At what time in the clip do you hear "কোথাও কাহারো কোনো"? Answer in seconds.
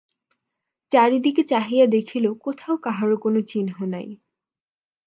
2.41-3.39